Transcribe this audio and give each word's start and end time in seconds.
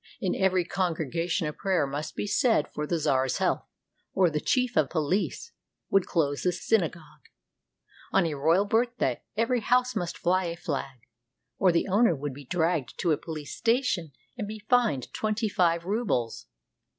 In 0.19 0.33
every 0.33 0.65
congregation 0.65 1.45
a 1.45 1.53
prayer 1.53 1.85
must 1.85 2.15
be 2.15 2.25
said 2.25 2.67
for 2.73 2.87
the 2.87 2.97
czar's 2.97 3.37
health, 3.37 3.67
or 4.15 4.31
the 4.31 4.39
chief 4.39 4.75
of 4.75 4.89
police 4.89 5.51
would 5.91 6.07
close 6.07 6.41
the 6.41 6.51
synagogue. 6.51 7.29
On 8.11 8.25
a 8.25 8.33
royal 8.33 8.65
birthday 8.65 9.21
every 9.37 9.59
house 9.59 9.95
must 9.95 10.17
fly 10.17 10.45
a 10.45 10.55
flag, 10.57 11.01
or 11.59 11.71
the 11.71 11.87
owner 11.87 12.15
would 12.15 12.33
be 12.33 12.45
dragged 12.45 12.97
to 13.01 13.11
a 13.11 13.15
police 13.17 13.55
station 13.55 14.11
and 14.39 14.47
be 14.47 14.57
fined 14.57 15.13
twenty 15.13 15.47
five 15.47 15.85
rubles. 15.85 16.47